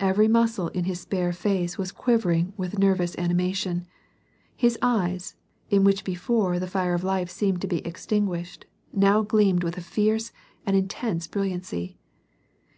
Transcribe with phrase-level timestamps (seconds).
[0.00, 3.86] Every muscle in his spare face was quivering with nervous animation;
[4.56, 5.34] his eyes,
[5.68, 9.82] in which before the fire of life seemed to be extinguished, now gleamed with a
[9.82, 10.32] fierce
[10.64, 11.98] and intense brilliancy.